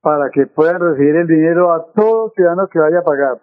para 0.00 0.30
que 0.30 0.46
puedan 0.46 0.80
recibir 0.80 1.16
el 1.16 1.26
dinero 1.26 1.72
a 1.72 1.92
todo 1.94 2.30
ciudadano 2.34 2.68
que 2.72 2.78
vaya 2.78 3.00
a 3.00 3.04
pagar. 3.04 3.40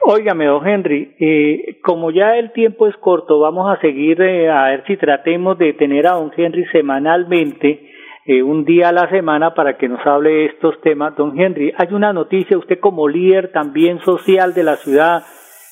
Óigame, 0.00 0.46
don 0.46 0.66
Henry, 0.66 1.16
eh, 1.18 1.80
como 1.82 2.10
ya 2.10 2.36
el 2.36 2.52
tiempo 2.52 2.86
es 2.86 2.96
corto, 2.96 3.40
vamos 3.40 3.70
a 3.70 3.80
seguir 3.80 4.20
eh, 4.22 4.48
a 4.48 4.66
ver 4.66 4.84
si 4.86 4.96
tratemos 4.96 5.58
de 5.58 5.72
tener 5.74 6.06
a 6.06 6.12
don 6.12 6.32
Henry 6.36 6.64
semanalmente, 6.66 7.90
eh, 8.24 8.42
un 8.42 8.64
día 8.64 8.90
a 8.90 8.92
la 8.92 9.08
semana, 9.10 9.54
para 9.54 9.76
que 9.76 9.88
nos 9.88 10.06
hable 10.06 10.30
de 10.30 10.46
estos 10.46 10.80
temas. 10.82 11.16
Don 11.16 11.38
Henry, 11.38 11.72
hay 11.76 11.88
una 11.92 12.12
noticia, 12.12 12.58
usted 12.58 12.78
como 12.78 13.08
líder 13.08 13.50
también 13.52 14.00
social 14.00 14.54
de 14.54 14.64
la 14.64 14.76
ciudad, 14.76 15.24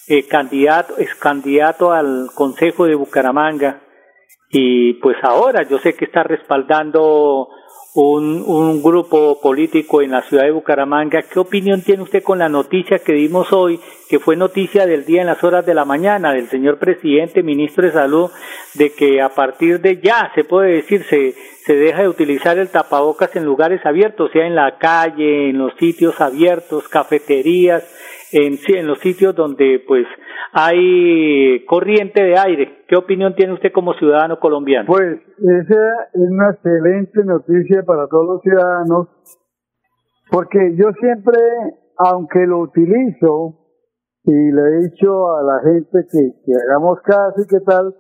eh, 0.08 0.26
candidato, 0.26 0.94
es 0.98 1.14
candidato 1.14 1.92
al 1.92 2.28
Consejo 2.34 2.86
de 2.86 2.94
Bucaramanga, 2.94 3.82
y 4.50 4.94
pues 4.94 5.16
ahora 5.22 5.62
yo 5.68 5.78
sé 5.78 5.94
que 5.94 6.04
está 6.04 6.22
respaldando 6.22 7.48
un, 7.96 8.44
un 8.46 8.82
grupo 8.82 9.40
político 9.40 10.02
en 10.02 10.10
la 10.10 10.20
ciudad 10.22 10.44
de 10.44 10.50
Bucaramanga. 10.50 11.22
¿Qué 11.22 11.38
opinión 11.38 11.80
tiene 11.80 12.02
usted 12.02 12.22
con 12.22 12.38
la 12.38 12.48
noticia 12.48 12.98
que 12.98 13.14
dimos 13.14 13.54
hoy, 13.54 13.80
que 14.10 14.18
fue 14.18 14.36
noticia 14.36 14.84
del 14.84 15.06
día 15.06 15.22
en 15.22 15.28
las 15.28 15.42
horas 15.42 15.64
de 15.64 15.72
la 15.72 15.86
mañana 15.86 16.34
del 16.34 16.48
señor 16.48 16.78
presidente, 16.78 17.42
ministro 17.42 17.86
de 17.86 17.92
Salud, 17.92 18.30
de 18.74 18.92
que 18.92 19.22
a 19.22 19.30
partir 19.30 19.80
de 19.80 19.98
ya, 20.02 20.30
se 20.34 20.44
puede 20.44 20.74
decir, 20.74 21.04
se, 21.04 21.34
se 21.64 21.74
deja 21.74 22.02
de 22.02 22.08
utilizar 22.08 22.58
el 22.58 22.68
tapabocas 22.68 23.34
en 23.34 23.46
lugares 23.46 23.80
abiertos, 23.86 24.30
sea 24.30 24.46
en 24.46 24.54
la 24.54 24.76
calle, 24.76 25.48
en 25.48 25.56
los 25.56 25.72
sitios 25.78 26.20
abiertos, 26.20 26.88
cafeterías, 26.88 27.82
en, 28.36 28.58
en 28.76 28.86
los 28.86 28.98
sitios 29.00 29.34
donde 29.34 29.82
pues 29.86 30.06
hay 30.52 31.64
corriente 31.66 32.22
de 32.22 32.38
aire. 32.38 32.84
¿Qué 32.88 32.96
opinión 32.96 33.34
tiene 33.34 33.54
usted 33.54 33.72
como 33.72 33.94
ciudadano 33.94 34.38
colombiano? 34.38 34.86
Pues 34.86 35.18
esa 35.38 36.08
es 36.12 36.30
una 36.30 36.50
excelente 36.50 37.24
noticia 37.24 37.82
para 37.84 38.06
todos 38.08 38.26
los 38.26 38.42
ciudadanos, 38.42 39.08
porque 40.30 40.74
yo 40.76 40.90
siempre, 41.00 41.38
aunque 41.96 42.46
lo 42.46 42.60
utilizo, 42.60 43.62
y 44.24 44.52
le 44.52 44.62
he 44.62 44.90
dicho 44.90 45.36
a 45.36 45.42
la 45.42 45.60
gente 45.62 46.04
que, 46.10 46.18
que 46.44 46.52
hagamos 46.66 47.00
caso 47.02 47.42
y 47.42 47.46
qué 47.46 47.60
tal, 47.60 47.94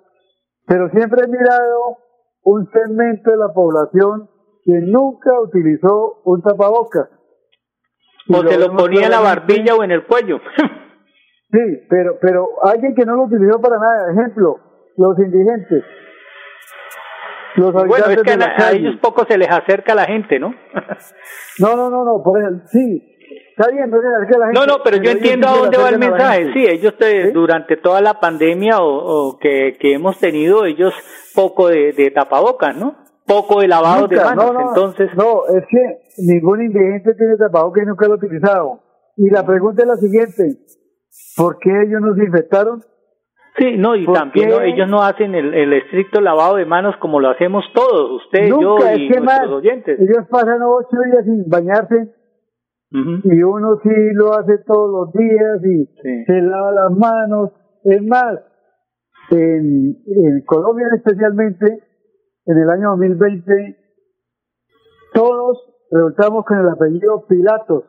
pero 0.66 0.90
siempre 0.90 1.22
he 1.24 1.28
mirado 1.28 1.98
un 2.42 2.68
segmento 2.70 3.30
de 3.30 3.36
la 3.36 3.52
población 3.54 4.28
que 4.64 4.80
nunca 4.80 5.40
utilizó 5.40 6.22
un 6.24 6.42
tapabocas. 6.42 7.08
O 8.28 8.42
se 8.42 8.58
lo 8.58 8.76
ponía 8.76 9.04
en 9.06 9.10
la 9.10 9.20
barbilla 9.20 9.74
o 9.74 9.82
en 9.84 9.90
el 9.92 10.04
cuello. 10.06 10.40
Sí, 11.48 11.60
pero, 11.88 12.18
pero 12.20 12.48
alguien 12.64 12.92
que 12.94 13.04
no 13.06 13.14
lo 13.14 13.22
utilizó 13.22 13.60
para 13.60 13.76
nada, 13.78 14.10
ejemplo, 14.12 14.56
los 14.96 15.16
indigentes. 15.20 15.84
Los 17.54 17.72
bueno, 17.72 18.06
es 18.10 18.22
que 18.22 18.36
la 18.36 18.46
a, 18.58 18.72
ellos 18.72 18.96
poco 19.00 19.24
se 19.26 19.38
les 19.38 19.48
acerca 19.48 19.94
la 19.94 20.04
gente, 20.04 20.38
¿no? 20.40 20.50
No, 21.60 21.74
no, 21.76 21.88
no, 21.88 22.04
no, 22.04 22.22
por 22.22 22.38
ejemplo, 22.40 22.66
sí, 22.66 23.16
está 23.56 23.70
bien, 23.70 23.88
no 23.88 23.98
se 24.00 24.06
acerca 24.08 24.36
a 24.36 24.38
la 24.40 24.46
gente. 24.46 24.60
No, 24.60 24.66
no, 24.66 24.82
pero 24.82 24.96
yo 24.98 25.10
entiendo 25.12 25.48
a 25.48 25.56
dónde 25.56 25.78
va 25.78 25.88
el 25.88 25.98
mensaje. 25.98 26.52
Sí, 26.52 26.66
ellos 26.66 26.98
te- 26.98 27.30
durante 27.30 27.76
toda 27.78 28.00
la 28.02 28.20
pandemia 28.20 28.78
o, 28.80 28.88
o 29.28 29.38
que, 29.38 29.76
que 29.80 29.94
hemos 29.94 30.18
tenido, 30.18 30.66
ellos 30.66 30.92
poco 31.34 31.68
de, 31.68 31.92
de 31.92 32.10
tapabocas, 32.10 32.76
¿no? 32.76 33.05
Poco 33.26 33.60
de 33.60 33.68
lavado 33.68 34.06
de 34.08 34.16
Nunca, 34.16 34.34
manos. 34.34 34.52
no, 34.52 34.60
no, 34.60 34.68
Entonces, 34.68 35.10
No, 35.16 35.46
es 35.56 35.64
que 35.68 35.98
ningún 36.18 36.62
indigente 36.62 37.14
tiene 37.14 37.36
tapabocas 37.36 37.82
y 37.82 37.86
nunca 37.86 38.06
lo 38.06 38.14
ha 38.14 38.16
utilizado. 38.16 38.80
Y 39.16 39.30
la 39.30 39.44
pregunta 39.44 39.82
es 39.82 39.88
la 39.88 39.96
siguiente, 39.96 40.58
¿por 41.36 41.58
qué 41.58 41.70
ellos 41.82 42.00
nos 42.00 42.18
infectaron? 42.18 42.82
sí, 43.58 43.78
no, 43.78 43.96
y 43.96 44.04
¿por 44.04 44.14
también 44.14 44.50
ellos 44.64 44.86
no 44.86 45.00
hacen 45.02 45.34
el, 45.34 45.54
el 45.54 45.72
estricto 45.72 46.20
lavado 46.20 46.56
de 46.56 46.66
manos 46.66 46.94
como 47.00 47.20
lo 47.20 47.30
hacemos 47.30 47.64
todos, 47.74 48.22
usted, 48.22 48.50
Nunca, 48.50 48.62
yo 48.62 48.78
es 48.88 48.98
y 48.98 49.08
que 49.08 49.20
nuestros 49.20 49.24
más, 49.24 49.48
oyentes. 49.48 49.98
ellos 49.98 50.26
pasan 50.30 50.60
ocho 50.62 50.96
días 51.10 51.24
sin 51.24 51.48
bañarse 51.48 52.12
y 52.90 53.42
uno 53.42 53.80
sí 53.82 53.90
lo 54.12 54.34
hace 54.34 54.58
todos 54.66 54.90
los 54.90 55.12
días 55.14 55.60
y 55.64 55.86
Sí. 56.02 56.24
se 56.26 56.40
lava 56.42 56.70
las 56.72 56.90
manos. 56.98 57.50
Es 57.84 58.02
más, 58.02 58.38
en, 59.30 59.96
en 60.06 60.44
Colombia 60.46 60.86
especialmente, 60.94 61.80
en 62.46 62.58
el 62.58 62.70
año 62.70 62.90
2020, 62.90 63.76
todos 65.12 65.58
resultamos 65.90 66.44
con 66.44 66.58
el 66.58 66.68
apellido 66.68 67.26
Pilatos. 67.26 67.84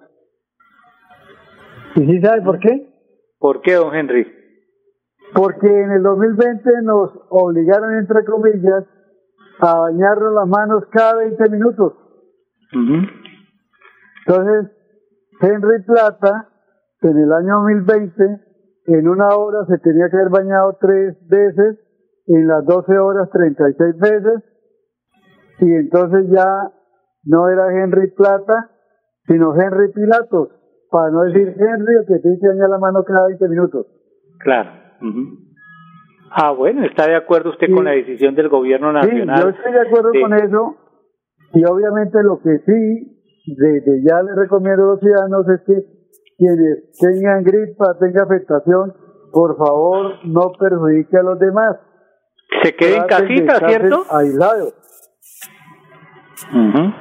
¿Y 1.96 2.06
sí 2.06 2.22
sabe 2.22 2.42
por 2.42 2.60
qué? 2.60 2.94
¿Por 3.40 3.62
qué, 3.62 3.74
don 3.76 3.94
Henry? 3.94 4.26
Porque 5.34 5.68
en 5.68 5.92
el 5.92 6.04
2020 6.04 6.70
nos 6.84 7.12
obligaron, 7.30 7.96
entre 7.96 8.26
comillas, 8.26 8.86
a 9.60 9.80
bañarnos 9.80 10.34
las 10.34 10.48
manos 10.48 10.84
cada 10.92 11.18
20 11.18 11.50
minutos. 11.50 11.94
Entonces, 14.26 14.72
Henry 15.42 15.84
Plata, 15.84 16.50
en 17.02 17.18
el 17.18 17.32
año 17.32 17.56
2020, 17.62 18.24
en 18.88 19.08
una 19.08 19.36
hora 19.36 19.66
se 19.68 19.78
tenía 19.80 20.10
que 20.10 20.18
haber 20.18 20.30
bañado 20.30 20.78
tres 20.80 21.16
veces, 21.28 21.78
en 22.28 22.48
las 22.48 22.66
12 22.66 22.98
horas 22.98 23.30
36 23.32 23.98
veces, 23.98 24.44
y 25.60 25.74
entonces 25.74 26.30
ya 26.30 26.72
no 27.24 27.48
era 27.50 27.74
Henry 27.74 28.12
Plata, 28.12 28.72
sino 29.26 29.56
Henry 29.56 29.92
Pilatos, 29.92 30.50
para 30.92 31.12
no 31.12 31.24
decir 31.24 31.48
Henry, 31.48 31.96
el 32.00 32.06
que 32.08 32.22
que 32.22 32.48
bañar 32.48 32.70
la 32.70 32.78
mano 32.78 33.04
cada 33.04 33.28
20 33.28 33.48
minutos. 33.50 33.88
Claro. 34.40 34.70
Ujú. 35.02 35.48
Ah, 36.32 36.52
bueno, 36.52 36.86
está 36.86 37.08
de 37.08 37.16
acuerdo 37.16 37.52
usted 37.52 37.68
con 37.74 37.86
la 37.86 37.92
decisión 37.92 38.36
del 38.36 38.50
gobierno 38.50 38.92
nacional. 38.92 39.38
Sí, 39.38 39.44
yo 39.44 39.50
estoy 39.50 39.72
de 39.72 39.82
acuerdo 39.82 40.12
con 40.22 40.34
eso. 40.34 40.76
Y 41.54 41.64
obviamente 41.66 42.22
lo 42.22 42.40
que 42.42 42.60
sí, 42.60 43.56
desde 43.58 44.04
ya 44.04 44.22
le 44.22 44.36
recomiendo 44.36 44.84
a 44.84 44.88
los 44.94 45.00
ciudadanos 45.00 45.48
es 45.48 45.62
que 45.66 45.74
quienes 46.38 46.92
tengan 47.00 47.44
gripa, 47.44 47.98
tengan 48.00 48.26
afectación, 48.26 48.94
por 49.32 49.58
favor 49.58 50.14
no 50.26 50.52
perjudique 50.60 51.18
a 51.18 51.24
los 51.24 51.40
demás. 51.40 51.78
Se 52.64 52.76
quede 52.76 52.98
en 52.98 53.04
casita, 53.06 53.68
¿cierto? 53.68 54.06
Aislados. 54.10 54.74
Ujú. 56.54 56.94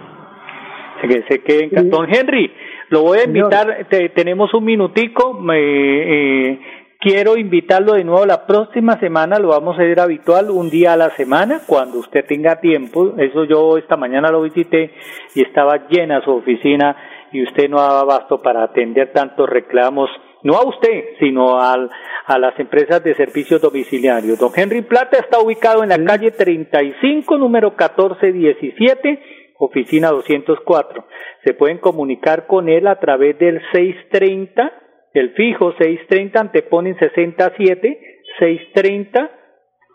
Que 1.02 1.24
se 1.28 1.42
queden. 1.42 1.90
Don 1.90 2.12
Henry, 2.12 2.52
lo 2.88 3.02
voy 3.02 3.18
a 3.18 3.24
invitar, 3.24 3.86
tenemos 4.14 4.52
un 4.54 4.64
minutico, 4.64 5.34
me, 5.34 5.56
eh, 5.58 6.60
quiero 7.00 7.36
invitarlo 7.36 7.94
de 7.94 8.04
nuevo 8.04 8.26
la 8.26 8.46
próxima 8.46 8.98
semana, 8.98 9.38
lo 9.38 9.48
vamos 9.48 9.78
a 9.78 9.84
ir 9.84 10.00
habitual, 10.00 10.50
un 10.50 10.70
día 10.70 10.94
a 10.94 10.96
la 10.96 11.10
semana, 11.10 11.60
cuando 11.66 11.98
usted 11.98 12.24
tenga 12.26 12.60
tiempo. 12.60 13.14
Eso 13.18 13.44
yo 13.44 13.78
esta 13.78 13.96
mañana 13.96 14.30
lo 14.30 14.42
visité 14.42 14.92
y 15.34 15.42
estaba 15.42 15.86
llena 15.88 16.22
su 16.22 16.32
oficina 16.32 16.96
y 17.32 17.42
usted 17.42 17.68
no 17.68 17.78
daba 17.78 18.00
abasto 18.00 18.40
para 18.42 18.62
atender 18.64 19.12
tantos 19.12 19.48
reclamos, 19.48 20.10
no 20.42 20.54
a 20.54 20.66
usted, 20.66 21.04
sino 21.18 21.60
al, 21.60 21.90
a 22.26 22.38
las 22.38 22.58
empresas 22.58 23.02
de 23.02 23.14
servicios 23.14 23.60
domiciliarios. 23.60 24.38
Don 24.38 24.52
Henry 24.54 24.82
Plata 24.82 25.18
está 25.18 25.40
ubicado 25.40 25.82
en 25.82 25.90
la 25.90 26.04
calle 26.04 26.30
35, 26.30 27.38
número 27.38 27.70
1417, 27.70 29.22
oficina 29.58 30.10
204. 30.10 31.04
Se 31.44 31.54
pueden 31.54 31.78
comunicar 31.78 32.46
con 32.46 32.68
él 32.68 32.86
a 32.86 32.98
través 33.00 33.38
del 33.38 33.60
630 33.72 34.82
el 35.16 35.30
fijo 35.30 35.72
630 35.78 36.38
anteponen 36.38 36.98
67 36.98 38.00
630 38.38 39.30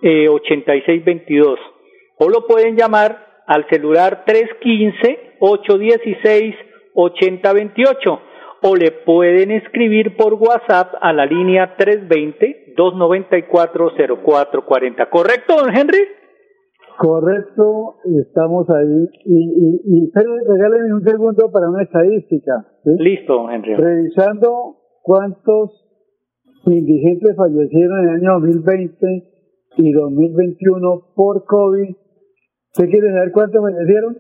eh, 0.02 0.28
8622 0.28 1.60
o 2.18 2.28
lo 2.30 2.48
pueden 2.48 2.76
llamar 2.76 3.44
al 3.46 3.68
celular 3.70 4.24
315 4.26 5.36
816 5.40 6.56
8028 6.96 8.22
o 8.62 8.76
le 8.76 8.91
pueden 8.91 9.52
escribir 9.52 10.15
por 10.15 10.36
WhatsApp 10.36 10.93
a 11.02 11.13
la 11.13 11.26
línea 11.26 11.76
320 11.78 12.74
294 12.76 13.91
0440 14.24 15.10
¿correcto 15.10 15.56
don 15.58 15.76
Henry? 15.76 16.00
Correcto, 16.97 17.95
estamos 18.21 18.69
ahí. 18.69 19.10
Y, 19.26 19.34
y, 19.34 19.82
y 19.86 20.12
regálenme 20.13 20.93
un 20.93 21.04
segundo 21.04 21.52
para 21.52 21.67
una 21.67 21.82
estadística. 21.82 22.67
Listo, 22.84 23.34
don 23.34 23.52
Henry. 23.52 23.74
Revisando 23.74 24.78
cuántos 25.02 25.84
indigentes 26.65 27.36
fallecieron 27.36 28.04
en 28.04 28.04
el 28.04 28.15
año 28.17 28.39
2020 28.39 29.08
y 29.78 29.91
2021 29.91 31.13
por 31.15 31.43
COVID. 31.45 31.95
¿Usted 32.74 32.89
quiere 32.91 33.10
saber 33.13 33.32
cuántos 33.32 33.62
fallecieron? 33.63 34.17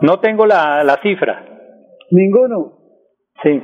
No 0.00 0.20
tengo 0.20 0.46
la, 0.46 0.84
la 0.84 1.00
cifra. 1.02 1.44
¿Ninguno? 2.12 2.81
Sí. 3.42 3.62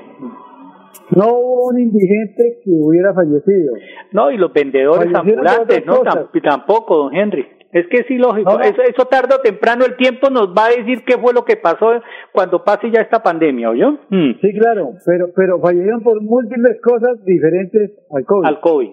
No 1.11 1.27
hubo 1.29 1.69
un 1.69 1.81
indigente 1.81 2.61
que 2.65 2.71
hubiera 2.71 3.15
fallecido. 3.15 3.75
No, 4.13 4.31
y 4.31 4.37
los 4.37 4.53
vendedores 4.53 5.15
ambulantes, 5.15 5.87
no, 5.87 6.03
tampoco, 6.43 6.97
don 6.97 7.15
Henry. 7.15 7.47
Es 7.73 7.87
que 7.89 8.05
sí, 8.05 8.17
lógico. 8.17 8.59
Eso, 8.61 8.83
eso 8.83 9.05
tarde 9.07 9.35
o 9.35 9.41
temprano 9.41 9.85
el 9.85 9.97
tiempo 9.97 10.31
nos 10.31 10.49
va 10.49 10.67
a 10.67 10.71
decir 10.71 11.05
qué 11.05 11.19
fue 11.19 11.35
lo 11.35 11.45
que 11.45 11.57
pasó 11.57 12.01
cuando 12.33 12.65
pase 12.65 12.91
ya 12.91 13.03
esta 13.03 13.23
pandemia, 13.23 13.71
¿oyó? 13.71 13.93
Mm. 14.09 14.41
Sí, 14.41 14.53
claro, 14.59 14.93
pero, 15.05 15.27
pero 15.37 15.61
fallecieron 15.61 16.03
por 16.03 16.21
múltiples 16.23 16.81
cosas 16.83 17.23
diferentes 17.25 17.91
al 18.11 18.25
COVID. 18.25 18.47
Al 18.47 18.61
COVID. 18.61 18.91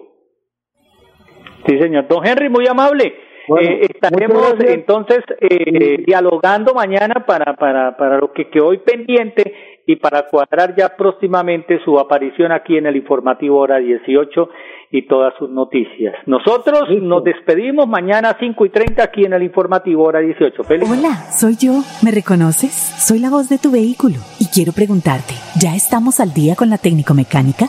Sí, 1.66 1.78
señor. 1.78 2.06
Don 2.08 2.26
Henry, 2.26 2.50
muy 2.50 2.66
amable. 2.66 3.14
eh, 3.60 3.80
estaremos 3.82 4.56
entonces 4.60 5.20
eh, 5.40 6.02
dialogando 6.06 6.74
mañana 6.74 7.24
para, 7.26 7.54
para, 7.54 7.96
para 7.96 8.18
lo 8.18 8.32
que 8.32 8.50
quedó 8.50 8.68
hoy 8.68 8.78
pendiente 8.78 9.54
y 9.86 9.96
para 9.96 10.26
cuadrar 10.26 10.74
ya 10.76 10.96
próximamente 10.96 11.78
su 11.84 11.98
aparición 11.98 12.52
aquí 12.52 12.76
en 12.76 12.86
el 12.86 12.96
informativo 12.96 13.58
hora 13.58 13.78
18 13.78 14.48
y 14.90 15.06
todas 15.06 15.34
sus 15.38 15.48
noticias. 15.48 16.14
Nosotros 16.26 16.82
nos 17.00 17.22
despedimos 17.24 17.88
mañana 17.88 18.30
a 18.30 18.38
5 18.38 18.66
y 18.66 18.70
30 18.70 19.02
aquí 19.02 19.24
en 19.24 19.32
el 19.32 19.42
informativo 19.42 20.04
hora 20.04 20.20
18. 20.20 20.64
Feliz. 20.64 20.90
Hola, 20.90 21.14
soy 21.32 21.56
yo. 21.56 21.82
¿Me 22.02 22.10
reconoces? 22.10 22.72
Soy 22.72 23.20
la 23.20 23.30
voz 23.30 23.48
de 23.48 23.58
tu 23.58 23.70
vehículo 23.70 24.16
y 24.40 24.46
quiero 24.52 24.72
preguntarte, 24.72 25.34
¿ya 25.60 25.74
estamos 25.74 26.20
al 26.20 26.32
día 26.34 26.54
con 26.56 26.68
la 26.70 26.78
técnico 26.78 27.14
mecánica? 27.14 27.68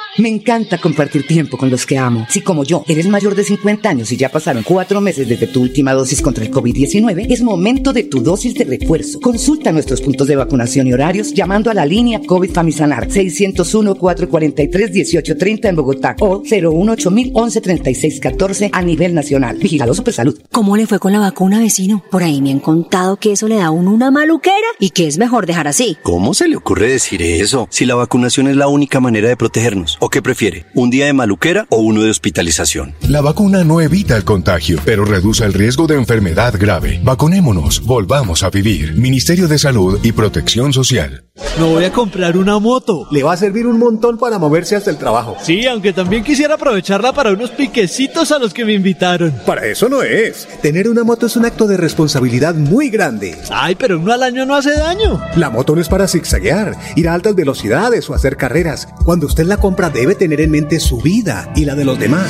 Me 0.17 0.27
encanta 0.27 0.77
compartir 0.77 1.25
tiempo 1.25 1.57
con 1.57 1.69
los 1.69 1.85
que 1.85 1.97
amo. 1.97 2.27
Si 2.29 2.41
como 2.41 2.65
yo 2.65 2.83
eres 2.89 3.07
mayor 3.07 3.33
de 3.33 3.45
50 3.45 3.87
años 3.87 4.11
y 4.11 4.17
ya 4.17 4.27
pasaron 4.27 4.61
cuatro 4.61 4.99
meses 4.99 5.29
desde 5.29 5.47
tu 5.47 5.61
última 5.61 5.93
dosis 5.93 6.21
contra 6.21 6.43
el 6.43 6.51
COVID-19, 6.51 7.27
es 7.29 7.41
momento 7.41 7.93
de 7.93 8.03
tu 8.03 8.19
dosis 8.19 8.53
de 8.55 8.65
refuerzo. 8.65 9.21
Consulta 9.21 9.71
nuestros 9.71 10.01
puntos 10.01 10.27
de 10.27 10.35
vacunación 10.35 10.87
y 10.87 10.93
horarios 10.93 11.33
llamando 11.33 11.71
a 11.71 11.73
la 11.73 11.85
línea 11.85 12.19
COVID 12.27 12.51
Famisanar 12.51 13.07
601-443-1830 13.07 15.69
en 15.69 15.77
Bogotá 15.77 16.17
o 16.19 16.39
018 16.39 17.09
113614 17.09 18.69
a 18.73 18.81
nivel 18.81 19.15
nacional. 19.15 19.59
Vigilado 19.59 19.93
Supersalud. 19.93 20.41
¿Cómo 20.51 20.75
le 20.75 20.87
fue 20.87 20.99
con 20.99 21.13
la 21.13 21.19
vacuna, 21.19 21.59
vecino? 21.59 22.03
Por 22.11 22.23
ahí 22.23 22.41
me 22.41 22.51
han 22.51 22.59
contado 22.59 23.15
que 23.15 23.31
eso 23.31 23.47
le 23.47 23.55
da 23.55 23.67
a 23.67 23.71
uno 23.71 23.93
una 23.93 24.11
maluquera 24.11 24.57
y 24.77 24.89
que 24.89 25.07
es 25.07 25.17
mejor 25.17 25.45
dejar 25.45 25.69
así. 25.69 25.97
¿Cómo 26.03 26.33
se 26.33 26.49
le 26.49 26.57
ocurre 26.57 26.89
decir 26.89 27.21
eso? 27.21 27.69
Si 27.71 27.85
la 27.85 27.95
vacunación 27.95 28.49
es 28.49 28.57
la 28.57 28.67
única 28.67 28.99
manera 28.99 29.29
de 29.29 29.37
protegernos. 29.37 30.00
¿O 30.03 30.09
qué 30.09 30.23
prefiere? 30.23 30.65
¿Un 30.73 30.89
día 30.89 31.05
de 31.05 31.13
maluquera 31.13 31.67
o 31.69 31.77
uno 31.77 32.01
de 32.01 32.09
hospitalización? 32.09 32.95
La 33.07 33.21
vacuna 33.21 33.63
no 33.63 33.81
evita 33.81 34.17
el 34.17 34.23
contagio, 34.23 34.79
pero 34.83 35.05
reduce 35.05 35.45
el 35.45 35.53
riesgo 35.53 35.85
de 35.85 35.93
enfermedad 35.93 36.55
grave. 36.59 36.99
Vacunémonos, 37.03 37.85
volvamos 37.85 38.41
a 38.41 38.49
vivir. 38.49 38.95
Ministerio 38.95 39.47
de 39.47 39.59
Salud 39.59 39.99
y 40.01 40.11
Protección 40.11 40.73
Social. 40.73 41.25
Me 41.59 41.65
voy 41.65 41.85
a 41.85 41.91
comprar 41.91 42.35
una 42.37 42.57
moto. 42.59 43.07
Le 43.11 43.23
va 43.23 43.33
a 43.33 43.37
servir 43.37 43.67
un 43.67 43.77
montón 43.77 44.17
para 44.17 44.39
moverse 44.39 44.75
hasta 44.75 44.89
el 44.89 44.97
trabajo. 44.97 45.37
Sí, 45.41 45.67
aunque 45.67 45.93
también 45.93 46.23
quisiera 46.23 46.55
aprovecharla 46.55 47.13
para 47.13 47.31
unos 47.31 47.51
piquecitos 47.51 48.31
a 48.31 48.39
los 48.39 48.53
que 48.53 48.65
me 48.65 48.73
invitaron. 48.73 49.31
Para 49.45 49.65
eso 49.67 49.87
no 49.87 50.01
es. 50.01 50.47
Tener 50.61 50.89
una 50.89 51.03
moto 51.03 51.27
es 51.27 51.35
un 51.35 51.45
acto 51.45 51.67
de 51.67 51.77
responsabilidad 51.77 52.55
muy 52.55 52.89
grande. 52.89 53.37
Ay, 53.51 53.75
pero 53.75 53.99
uno 53.99 54.13
al 54.13 54.23
año 54.23 54.45
no 54.45 54.55
hace 54.55 54.71
daño. 54.71 55.21
La 55.35 55.49
moto 55.49 55.75
no 55.75 55.81
es 55.81 55.89
para 55.89 56.07
zigzaguear, 56.07 56.75
ir 56.95 57.07
a 57.07 57.13
altas 57.13 57.35
velocidades 57.35 58.09
o 58.09 58.15
hacer 58.15 58.35
carreras. 58.35 58.87
Cuando 59.05 59.27
usted 59.27 59.45
la 59.45 59.57
compra 59.57 59.90
debe 59.91 60.15
tener 60.15 60.41
en 60.41 60.51
mente 60.51 60.79
su 60.79 60.97
vida 61.01 61.51
y 61.55 61.65
la 61.65 61.75
de 61.75 61.85
los 61.85 61.99
demás. 61.99 62.29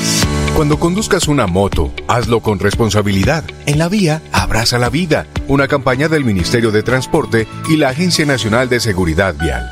Cuando 0.55 0.77
conduzcas 0.79 1.27
una 1.27 1.47
moto, 1.47 1.93
hazlo 2.07 2.41
con 2.41 2.59
responsabilidad. 2.59 3.43
En 3.65 3.79
la 3.79 3.89
vía, 3.89 4.21
abraza 4.31 4.77
la 4.77 4.89
vida. 4.89 5.27
Una 5.47 5.67
campaña 5.67 6.09
del 6.09 6.25
Ministerio 6.25 6.71
de 6.71 6.83
Transporte 6.83 7.47
y 7.69 7.77
la 7.77 7.89
Agencia 7.89 8.25
Nacional 8.25 8.69
de 8.69 8.79
Seguridad 8.79 9.35
Vial. 9.39 9.71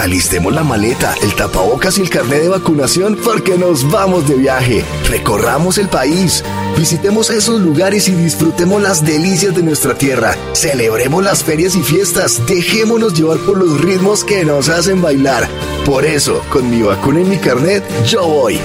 Alistemos 0.00 0.54
la 0.54 0.62
maleta, 0.62 1.14
el 1.22 1.34
tapabocas 1.34 1.98
y 1.98 2.02
el 2.02 2.10
carnet 2.10 2.42
de 2.42 2.48
vacunación 2.48 3.18
porque 3.24 3.58
nos 3.58 3.90
vamos 3.90 4.28
de 4.28 4.36
viaje. 4.36 4.84
Recorramos 5.08 5.76
el 5.78 5.88
país. 5.88 6.44
Visitemos 6.78 7.28
esos 7.30 7.60
lugares 7.60 8.08
y 8.08 8.12
disfrutemos 8.12 8.80
las 8.80 9.04
delicias 9.04 9.52
de 9.52 9.64
nuestra 9.64 9.98
tierra. 9.98 10.36
Celebremos 10.52 11.24
las 11.24 11.42
ferias 11.42 11.74
y 11.74 11.82
fiestas. 11.82 12.46
Dejémonos 12.46 13.14
llevar 13.14 13.38
por 13.38 13.58
los 13.58 13.80
ritmos 13.80 14.22
que 14.22 14.44
nos 14.44 14.68
hacen 14.68 15.02
bailar. 15.02 15.48
Por 15.84 16.04
eso, 16.04 16.40
con 16.52 16.70
mi 16.70 16.80
vacuna 16.82 17.22
y 17.22 17.24
mi 17.24 17.38
carnet, 17.38 17.82
yo 18.06 18.24
voy. 18.24 18.60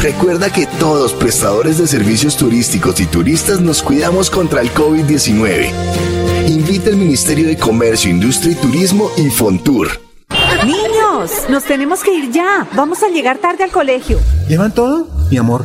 Recuerda 0.00 0.52
que 0.52 0.66
todos 0.78 1.12
prestadores 1.12 1.78
de 1.78 1.88
servicios 1.88 2.36
turísticos 2.36 3.00
y 3.00 3.06
turistas 3.06 3.60
nos 3.60 3.82
cuidamos 3.82 4.30
contra 4.30 4.60
el 4.60 4.72
COVID-19. 4.72 5.68
Invita 6.46 6.90
el 6.90 6.96
Ministerio 6.96 7.48
de 7.48 7.56
Comercio, 7.56 8.12
Industria 8.12 8.52
y 8.52 8.54
Turismo 8.54 9.10
y 9.16 9.28
Fontur. 9.28 9.88
Niños, 10.64 11.32
nos 11.48 11.64
tenemos 11.64 12.04
que 12.04 12.14
ir 12.14 12.30
ya. 12.30 12.68
Vamos 12.74 13.02
a 13.02 13.08
llegar 13.08 13.38
tarde 13.38 13.64
al 13.64 13.72
colegio. 13.72 14.20
¿Llevan 14.48 14.72
todo? 14.72 15.08
Mi 15.30 15.38
amor, 15.38 15.64